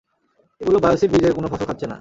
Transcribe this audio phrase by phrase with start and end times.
[0.61, 1.89] এগুলো বায়োসিন বীজের কোনো ফসল খাচ্ছে না।